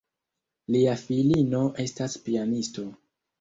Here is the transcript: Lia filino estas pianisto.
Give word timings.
Lia 0.75 0.95
filino 1.01 1.59
estas 1.85 2.17
pianisto. 2.25 2.89